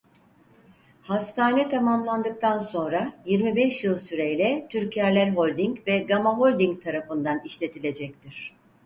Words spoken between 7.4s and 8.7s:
işletilecektir.